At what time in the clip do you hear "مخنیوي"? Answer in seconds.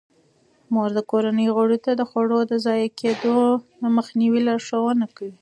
3.97-4.41